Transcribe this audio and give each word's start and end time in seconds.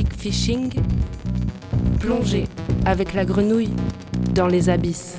kick 0.00 0.14
fishing, 0.14 0.72
plongez 1.98 2.46
avec 2.86 3.12
la 3.12 3.26
grenouille 3.26 3.74
dans 4.34 4.46
les 4.46 4.70
abysses. 4.70 5.18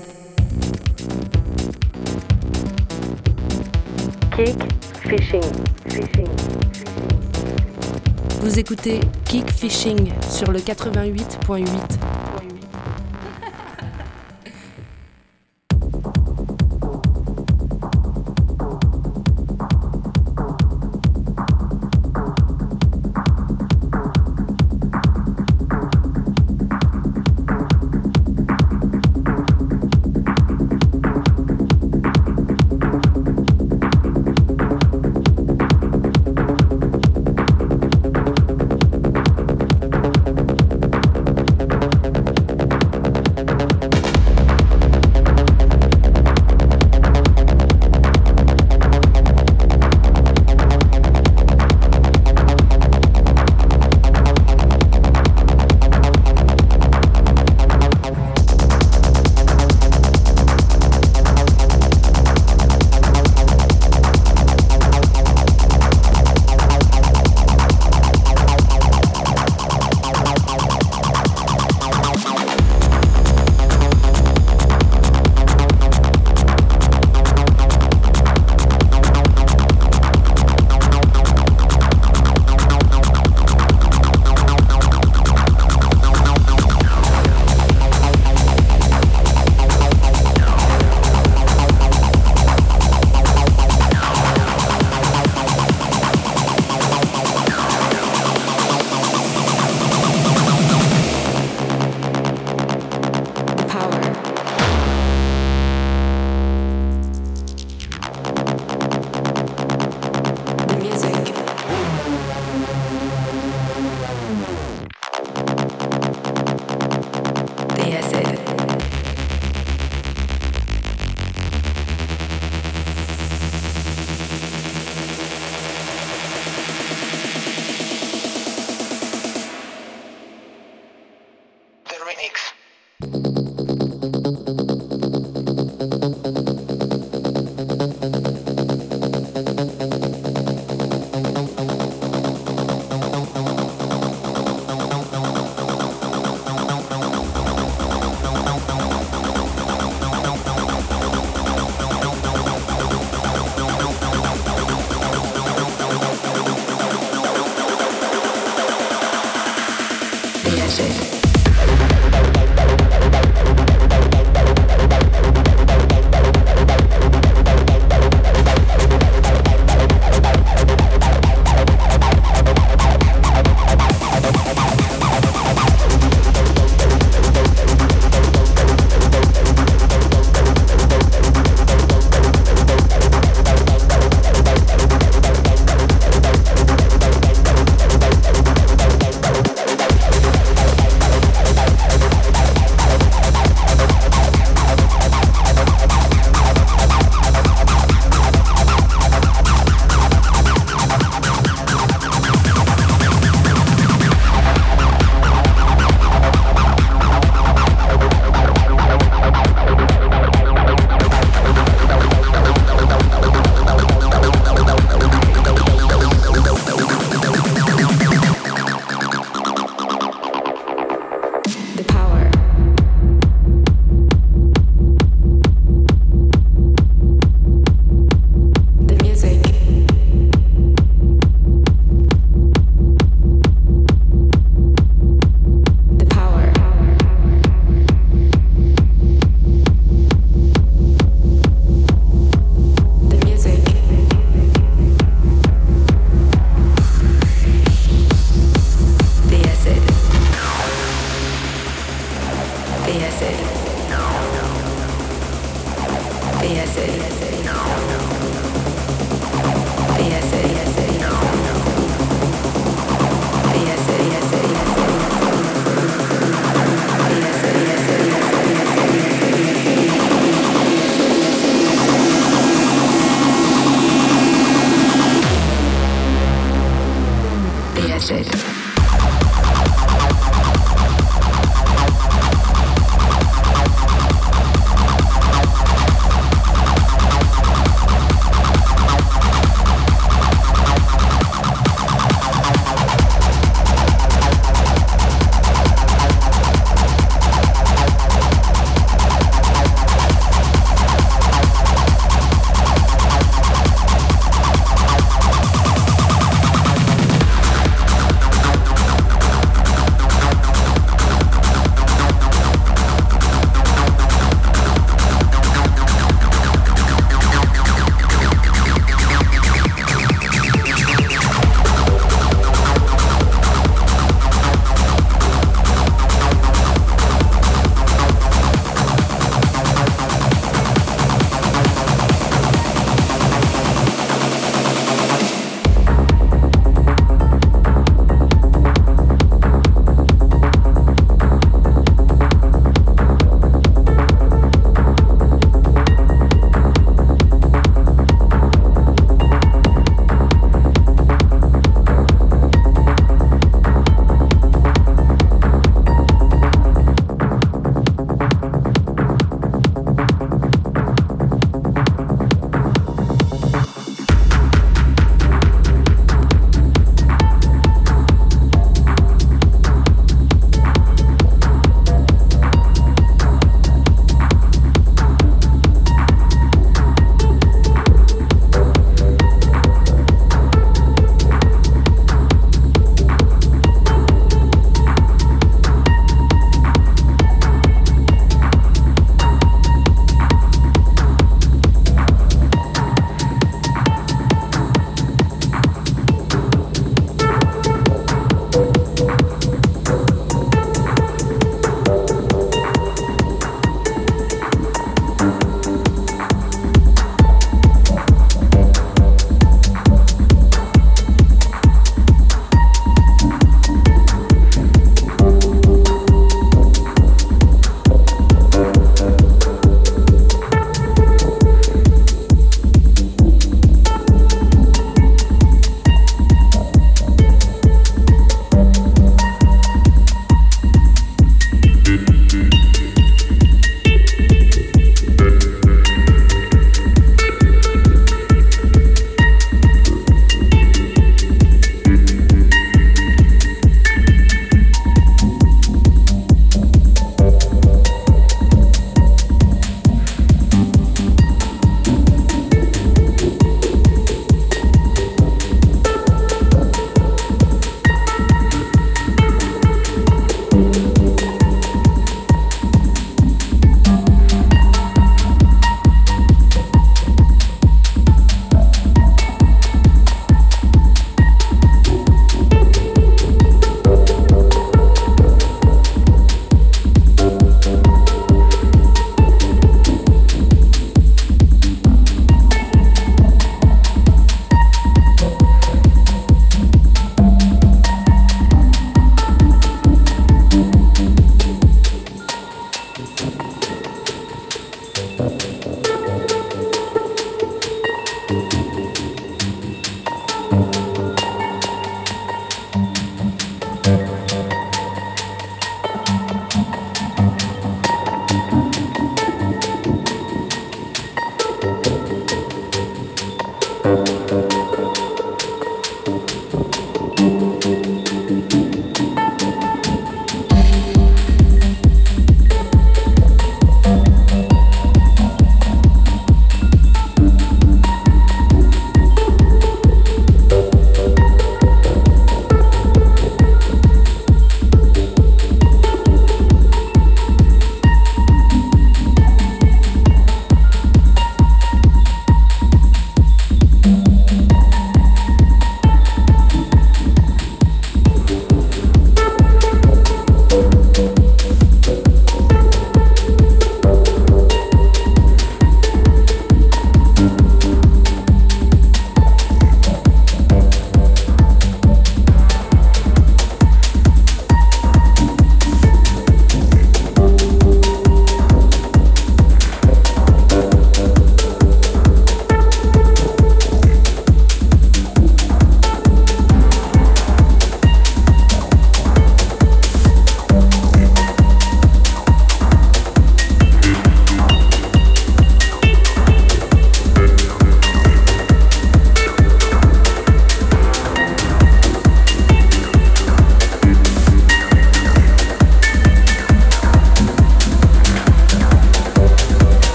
Kick 4.35 4.57
fishing, 5.03 5.43
fishing. 5.87 6.27
Vous 8.41 8.57
écoutez 8.57 8.99
Kick 9.25 9.51
Fishing 9.51 10.11
sur 10.27 10.51
le 10.51 10.57
88.8. 10.57 12.20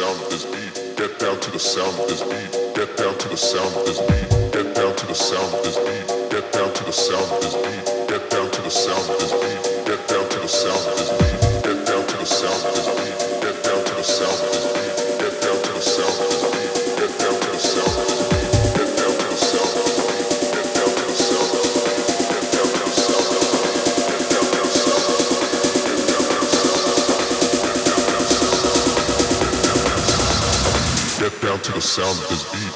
sound 0.00 0.22
of 0.22 0.30
this 0.30 0.44
beat. 0.46 0.96
Get 0.96 1.18
down 1.18 1.38
to 1.40 1.50
the 1.50 1.58
sound 1.58 2.00
of 2.00 2.08
this 2.08 2.22
beat. 2.22 2.74
Get 2.74 2.96
down 2.96 3.18
to 3.18 3.28
the 3.28 3.36
sound 3.36 3.76
of 3.76 3.84
this 3.84 3.98
beat. 4.00 4.52
Get 4.52 4.74
down 4.74 4.96
to 4.96 5.06
the 5.06 5.14
sound 5.14 5.54
of 5.54 5.62
this 5.62 5.76
beat. 5.76 6.30
Get 6.30 6.52
down 6.52 6.72
to 6.72 6.84
the 6.84 6.92
sound 6.92 7.30
of 7.32 7.40
this 7.42 7.54
beat. 7.54 8.08
Get 8.08 8.30
down 8.30 8.50
to 8.50 8.62
the 8.62 8.70
sound 8.70 9.10
of 9.10 9.18
this 9.20 9.32
beat. 9.32 9.86
Get 9.86 10.08
down 10.08 10.28
to 10.30 10.38
the 10.40 10.48
sound 10.48 10.88
of 10.88 10.96
this 10.96 11.10
beat. 11.10 11.19
sound 31.90 32.16
of 32.20 32.30
his. 32.30 32.69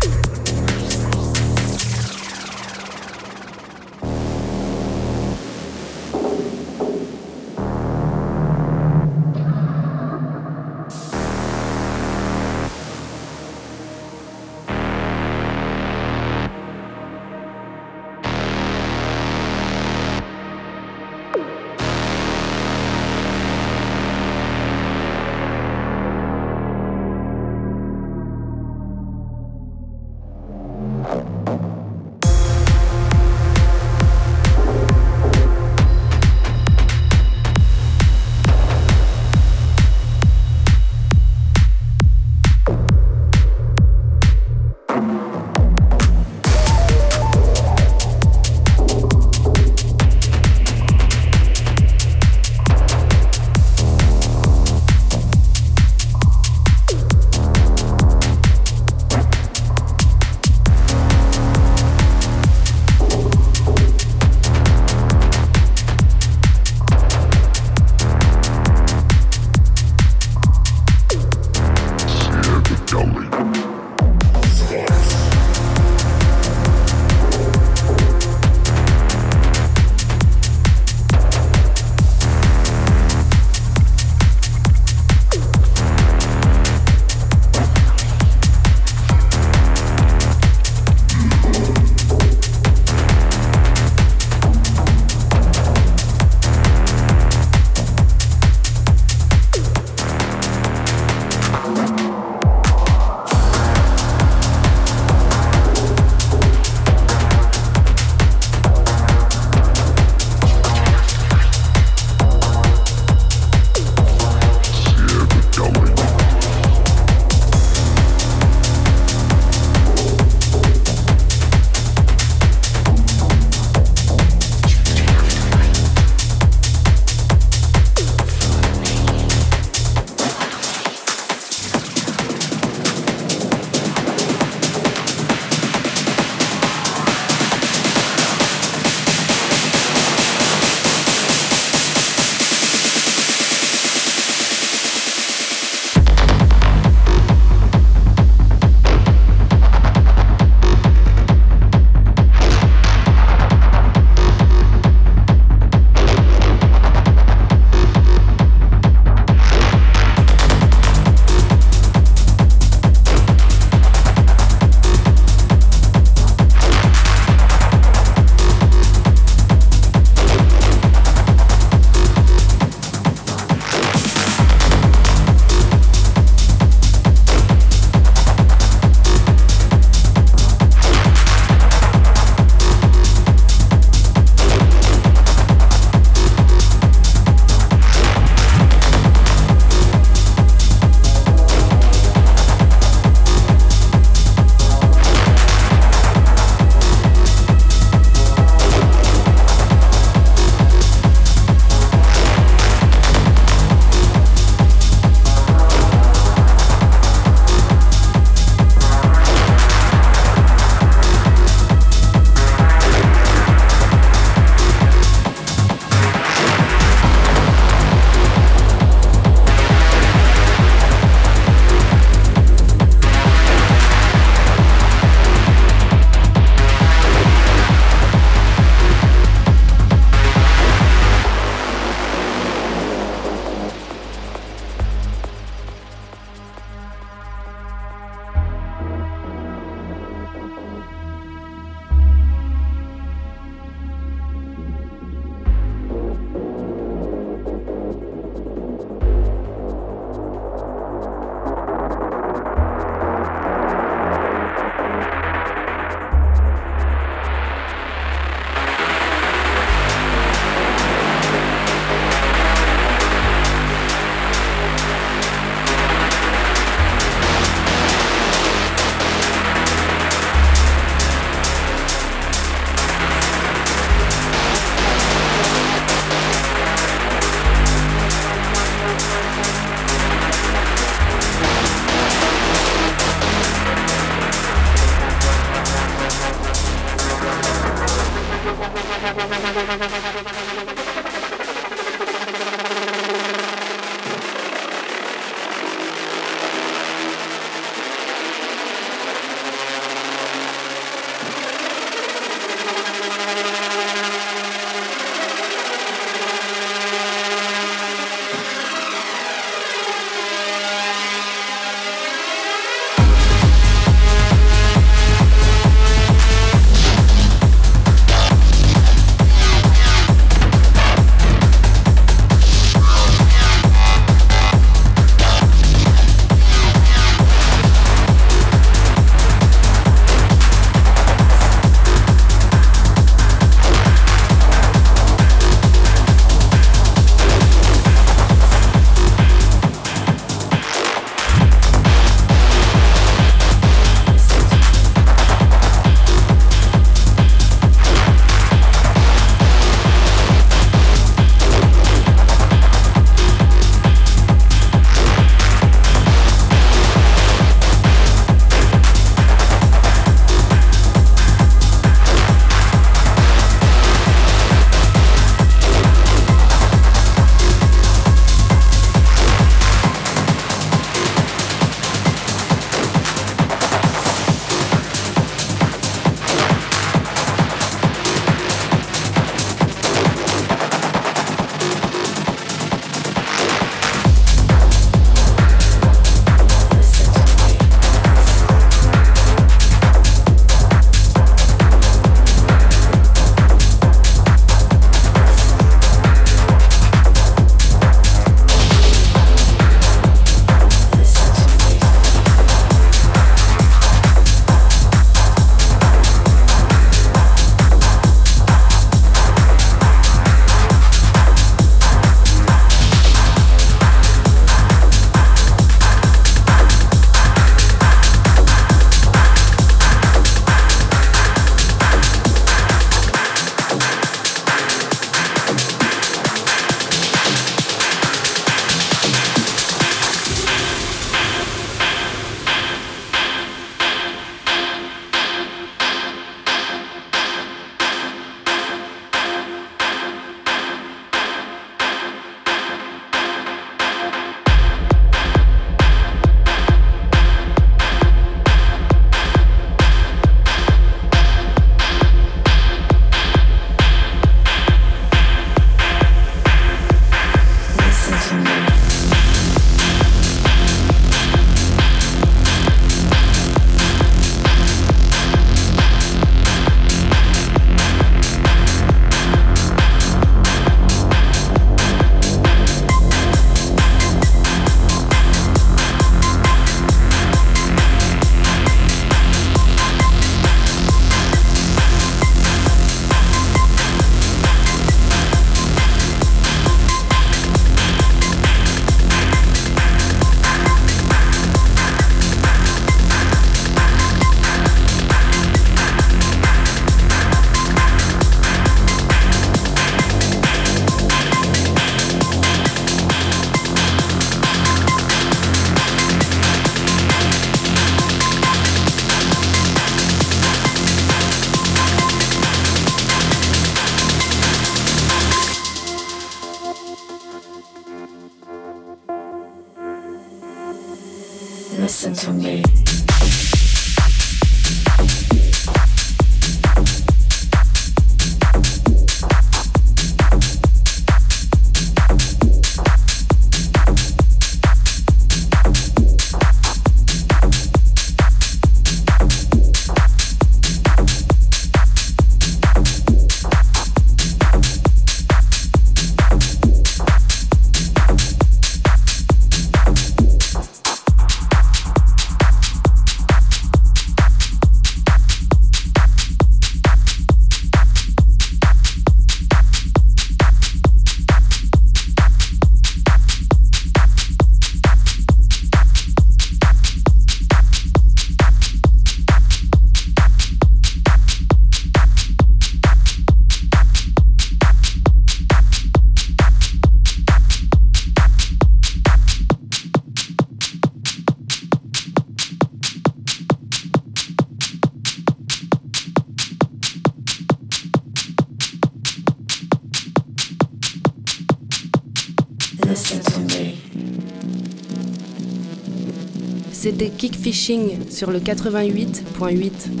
Sur 598.21 598.29
le 598.29 598.37
88.8. 598.37 600.00